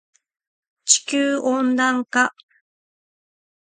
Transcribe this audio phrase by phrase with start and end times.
[0.83, 2.33] 地球温暖化